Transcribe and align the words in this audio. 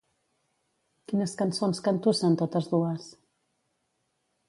Quines 1.11 1.35
cançons 1.43 1.83
cantussen 1.89 2.41
totes 2.43 2.73
dues? 2.75 3.15